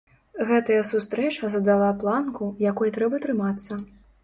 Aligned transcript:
Гэтая 0.51 0.79
сустрэча 0.91 1.51
задала 1.57 1.91
планку, 2.01 2.51
якой 2.73 2.95
трэба 2.99 3.23
трымацца. 3.29 3.81